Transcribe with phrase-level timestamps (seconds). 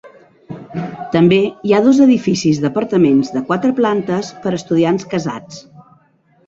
[1.15, 5.67] També hi ha dos edificis d'apartaments de quatre plantes per a estudiants casats.